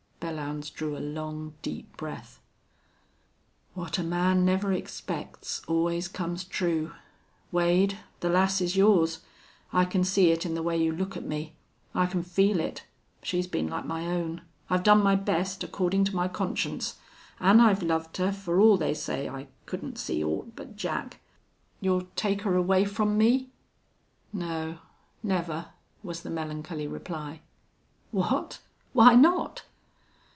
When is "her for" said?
18.17-18.59